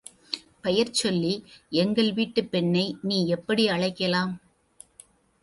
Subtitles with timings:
[0.61, 1.33] பெயர் சொல்லி
[1.71, 4.33] எங்கள்வீட்டுப் பெண்ணை நீ எப்படி அழைக்கலாம்?